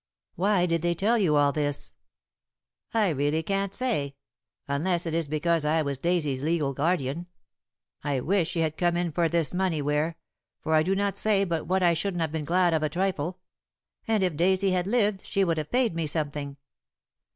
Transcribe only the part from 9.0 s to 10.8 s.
for this money, Ware, for